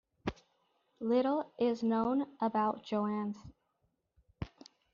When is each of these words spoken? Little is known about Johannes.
Little 0.99 1.53
is 1.59 1.83
known 1.83 2.25
about 2.41 2.83
Johannes. 2.83 3.37